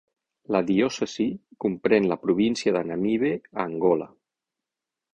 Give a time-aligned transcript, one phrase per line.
[0.53, 1.27] La diòcesi
[1.65, 4.13] comprèn la província de Namibe a Angola.